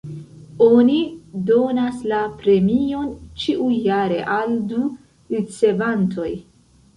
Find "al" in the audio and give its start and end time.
4.39-4.57